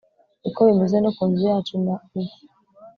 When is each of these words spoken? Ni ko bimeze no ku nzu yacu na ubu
Ni 0.41 0.49
ko 0.55 0.59
bimeze 0.67 0.97
no 1.03 1.09
ku 1.15 1.23
nzu 1.29 1.43
yacu 1.49 1.73
na 1.85 1.95
ubu 2.17 2.31